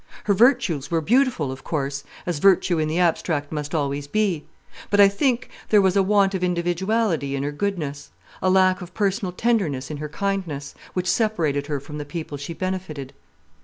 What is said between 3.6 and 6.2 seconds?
always be; but I think there was a